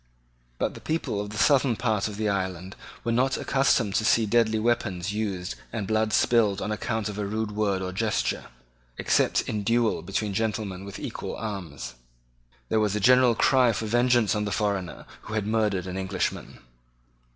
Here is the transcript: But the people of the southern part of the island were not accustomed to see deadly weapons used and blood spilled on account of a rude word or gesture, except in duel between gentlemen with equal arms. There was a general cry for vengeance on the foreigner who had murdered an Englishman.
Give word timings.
But 0.57 0.73
the 0.73 0.81
people 0.81 1.21
of 1.21 1.29
the 1.29 1.37
southern 1.37 1.75
part 1.75 2.07
of 2.07 2.17
the 2.17 2.27
island 2.27 2.75
were 3.03 3.11
not 3.11 3.37
accustomed 3.37 3.93
to 3.93 4.03
see 4.03 4.25
deadly 4.25 4.57
weapons 4.57 5.13
used 5.13 5.53
and 5.71 5.85
blood 5.85 6.11
spilled 6.11 6.59
on 6.59 6.71
account 6.71 7.07
of 7.07 7.19
a 7.19 7.25
rude 7.27 7.51
word 7.51 7.83
or 7.83 7.91
gesture, 7.91 8.47
except 8.97 9.41
in 9.41 9.61
duel 9.61 10.01
between 10.01 10.33
gentlemen 10.33 10.85
with 10.85 10.97
equal 10.97 11.35
arms. 11.35 11.93
There 12.69 12.79
was 12.79 12.95
a 12.95 12.99
general 12.99 13.35
cry 13.35 13.73
for 13.73 13.85
vengeance 13.85 14.33
on 14.33 14.45
the 14.45 14.51
foreigner 14.51 15.05
who 15.21 15.35
had 15.35 15.45
murdered 15.45 15.85
an 15.85 15.97
Englishman. 15.99 16.57